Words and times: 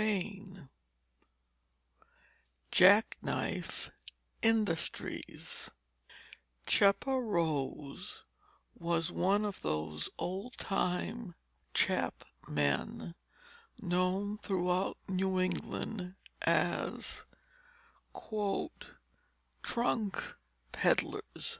CHAPTER 0.00 0.22
XIII 0.22 0.52
JACK 2.72 3.18
KNIFE 3.20 3.90
INDUSTRIES 4.40 5.70
Chepa 6.66 7.20
Rose 7.20 8.24
was 8.74 9.12
one 9.12 9.44
of 9.44 9.60
those 9.60 10.08
old 10.16 10.56
time 10.56 11.34
chap 11.74 12.24
men 12.48 13.14
known 13.78 14.38
throughout 14.38 14.96
New 15.06 15.38
England 15.38 16.14
as 16.46 17.26
"trunk 19.62 20.34
pedlers." 20.72 21.58